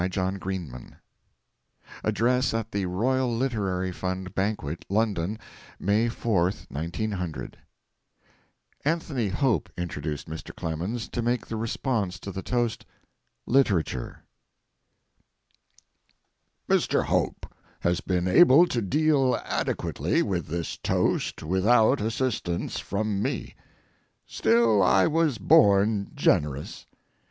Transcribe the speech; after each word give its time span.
LITERATURE 0.03 0.99
ADDRESS 2.03 2.55
AT 2.55 2.71
THE 2.71 2.87
ROYAL 2.87 3.37
LITERARY 3.37 3.91
FUND 3.91 4.33
BANQUET, 4.33 4.83
LONDON, 4.89 5.37
MAY 5.79 6.09
4, 6.09 6.41
1900 6.69 7.59
Anthony 8.83 9.27
Hope 9.29 9.69
introduced 9.77 10.27
Mr. 10.27 10.55
Clemens 10.55 11.07
to 11.09 11.21
make 11.21 11.45
the 11.45 11.55
response 11.55 12.17
to 12.19 12.31
the 12.31 12.41
toast 12.41 12.83
"Literature." 13.45 14.23
MR. 16.67 17.03
HOPE 17.03 17.45
has 17.81 18.01
been 18.01 18.27
able 18.27 18.65
to 18.65 18.81
deal 18.81 19.35
adequately 19.45 20.23
with 20.23 20.47
this 20.47 20.77
toast 20.77 21.43
without 21.43 22.01
assistance 22.01 22.79
from 22.79 23.21
me. 23.21 23.53
Still, 24.25 24.81
I 24.81 25.05
was 25.05 25.37
born 25.37 26.09
generous. 26.15 26.87